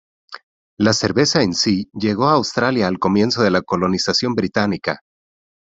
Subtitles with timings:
[0.79, 5.01] La cerveza en sí llegó a Australia al comienzo de la colonización británica.